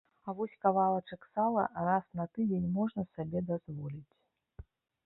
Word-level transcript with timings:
А 0.27 0.29
вось 0.37 0.55
кавалачак 0.63 1.27
сала 1.33 1.67
раз 1.89 2.09
на 2.21 2.27
тыдзень 2.39 2.67
можна 2.79 3.07
сабе 3.13 3.47
дазволіць. 3.53 4.13